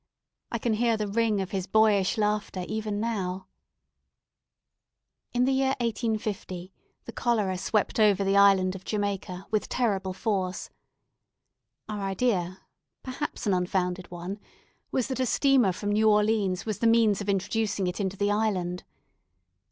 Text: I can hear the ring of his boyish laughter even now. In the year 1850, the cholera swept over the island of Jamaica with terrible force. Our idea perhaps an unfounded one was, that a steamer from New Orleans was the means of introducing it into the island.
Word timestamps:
I 0.51 0.57
can 0.57 0.73
hear 0.73 0.97
the 0.97 1.07
ring 1.07 1.39
of 1.41 1.51
his 1.51 1.67
boyish 1.67 2.17
laughter 2.17 2.63
even 2.67 2.99
now. 2.99 3.45
In 5.31 5.45
the 5.45 5.51
year 5.51 5.75
1850, 5.79 6.73
the 7.05 7.11
cholera 7.11 7.55
swept 7.55 7.99
over 7.99 8.23
the 8.23 8.35
island 8.35 8.73
of 8.73 8.83
Jamaica 8.83 9.45
with 9.51 9.69
terrible 9.69 10.13
force. 10.13 10.71
Our 11.87 12.01
idea 12.01 12.61
perhaps 13.03 13.45
an 13.45 13.53
unfounded 13.53 14.09
one 14.09 14.39
was, 14.91 15.05
that 15.09 15.19
a 15.19 15.25
steamer 15.27 15.71
from 15.71 15.91
New 15.91 16.09
Orleans 16.09 16.65
was 16.65 16.79
the 16.79 16.87
means 16.87 17.21
of 17.21 17.29
introducing 17.29 17.85
it 17.85 17.99
into 17.99 18.17
the 18.17 18.31
island. 18.31 18.83